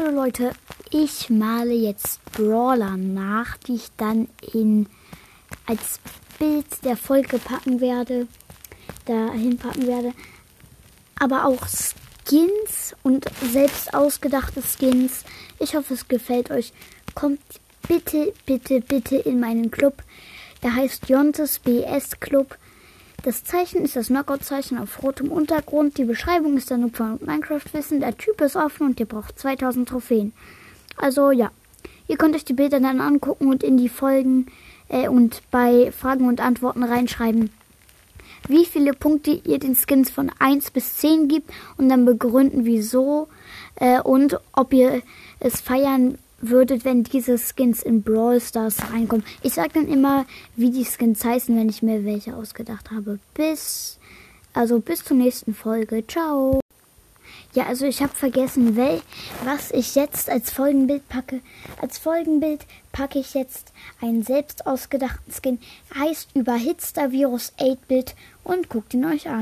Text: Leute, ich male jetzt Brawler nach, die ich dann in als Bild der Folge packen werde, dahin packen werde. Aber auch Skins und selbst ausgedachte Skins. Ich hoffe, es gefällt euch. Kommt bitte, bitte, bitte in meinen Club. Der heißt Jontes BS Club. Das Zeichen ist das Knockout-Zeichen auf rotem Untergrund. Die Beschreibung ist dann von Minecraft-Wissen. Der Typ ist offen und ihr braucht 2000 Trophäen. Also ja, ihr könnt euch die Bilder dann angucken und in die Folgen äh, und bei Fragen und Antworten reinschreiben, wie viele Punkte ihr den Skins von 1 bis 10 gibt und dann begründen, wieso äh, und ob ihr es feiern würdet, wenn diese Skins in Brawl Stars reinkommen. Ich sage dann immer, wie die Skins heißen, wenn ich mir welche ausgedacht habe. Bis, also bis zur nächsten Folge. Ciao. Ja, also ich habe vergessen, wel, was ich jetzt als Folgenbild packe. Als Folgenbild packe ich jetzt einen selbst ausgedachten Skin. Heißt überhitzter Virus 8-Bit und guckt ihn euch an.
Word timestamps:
Leute, 0.00 0.52
ich 0.90 1.30
male 1.30 1.74
jetzt 1.74 2.24
Brawler 2.32 2.96
nach, 2.96 3.56
die 3.56 3.74
ich 3.74 3.88
dann 3.96 4.28
in 4.52 4.86
als 5.66 6.00
Bild 6.38 6.66
der 6.84 6.96
Folge 6.96 7.38
packen 7.38 7.80
werde, 7.80 8.28
dahin 9.06 9.58
packen 9.58 9.86
werde. 9.86 10.12
Aber 11.18 11.46
auch 11.46 11.66
Skins 11.66 12.94
und 13.02 13.24
selbst 13.52 13.94
ausgedachte 13.94 14.62
Skins. 14.62 15.24
Ich 15.58 15.74
hoffe, 15.74 15.94
es 15.94 16.06
gefällt 16.06 16.50
euch. 16.50 16.72
Kommt 17.14 17.40
bitte, 17.88 18.32
bitte, 18.46 18.80
bitte 18.80 19.16
in 19.16 19.40
meinen 19.40 19.70
Club. 19.70 20.02
Der 20.62 20.74
heißt 20.74 21.08
Jontes 21.08 21.58
BS 21.58 22.20
Club. 22.20 22.56
Das 23.24 23.44
Zeichen 23.44 23.84
ist 23.84 23.94
das 23.94 24.08
Knockout-Zeichen 24.08 24.78
auf 24.78 25.00
rotem 25.00 25.30
Untergrund. 25.30 25.96
Die 25.96 26.04
Beschreibung 26.04 26.56
ist 26.56 26.72
dann 26.72 26.90
von 26.90 27.20
Minecraft-Wissen. 27.24 28.00
Der 28.00 28.18
Typ 28.18 28.40
ist 28.40 28.56
offen 28.56 28.88
und 28.88 28.98
ihr 28.98 29.06
braucht 29.06 29.38
2000 29.38 29.88
Trophäen. 29.88 30.32
Also 30.96 31.30
ja, 31.30 31.52
ihr 32.08 32.16
könnt 32.16 32.34
euch 32.34 32.44
die 32.44 32.52
Bilder 32.52 32.80
dann 32.80 33.00
angucken 33.00 33.46
und 33.46 33.62
in 33.62 33.76
die 33.76 33.88
Folgen 33.88 34.46
äh, 34.88 35.08
und 35.08 35.40
bei 35.52 35.92
Fragen 35.92 36.26
und 36.26 36.40
Antworten 36.40 36.82
reinschreiben, 36.82 37.50
wie 38.48 38.64
viele 38.64 38.92
Punkte 38.92 39.30
ihr 39.30 39.60
den 39.60 39.76
Skins 39.76 40.10
von 40.10 40.32
1 40.40 40.72
bis 40.72 40.96
10 40.96 41.28
gibt 41.28 41.48
und 41.76 41.88
dann 41.88 42.04
begründen, 42.04 42.64
wieso 42.64 43.28
äh, 43.76 44.00
und 44.00 44.40
ob 44.52 44.72
ihr 44.72 45.00
es 45.38 45.60
feiern 45.60 46.18
würdet, 46.42 46.84
wenn 46.84 47.04
diese 47.04 47.38
Skins 47.38 47.82
in 47.82 48.02
Brawl 48.02 48.40
Stars 48.40 48.76
reinkommen. 48.92 49.24
Ich 49.42 49.54
sage 49.54 49.70
dann 49.74 49.88
immer, 49.88 50.26
wie 50.56 50.70
die 50.70 50.84
Skins 50.84 51.24
heißen, 51.24 51.56
wenn 51.56 51.68
ich 51.68 51.82
mir 51.82 52.04
welche 52.04 52.36
ausgedacht 52.36 52.90
habe. 52.90 53.18
Bis, 53.34 53.98
also 54.52 54.80
bis 54.80 55.04
zur 55.04 55.16
nächsten 55.16 55.54
Folge. 55.54 56.04
Ciao. 56.06 56.60
Ja, 57.54 57.66
also 57.66 57.84
ich 57.84 58.02
habe 58.02 58.14
vergessen, 58.14 58.76
wel, 58.76 59.02
was 59.44 59.70
ich 59.72 59.94
jetzt 59.94 60.30
als 60.30 60.50
Folgenbild 60.50 61.06
packe. 61.08 61.40
Als 61.80 61.98
Folgenbild 61.98 62.66
packe 62.92 63.18
ich 63.18 63.34
jetzt 63.34 63.72
einen 64.00 64.22
selbst 64.22 64.66
ausgedachten 64.66 65.32
Skin. 65.32 65.58
Heißt 65.94 66.30
überhitzter 66.34 67.12
Virus 67.12 67.52
8-Bit 67.58 68.14
und 68.42 68.70
guckt 68.70 68.94
ihn 68.94 69.04
euch 69.04 69.28
an. 69.28 69.40